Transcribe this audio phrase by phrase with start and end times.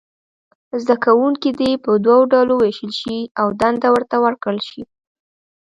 [0.81, 4.81] زده کوونکي دې په دوو ډلو وویشل شي او دنده ورته ورکړل شي.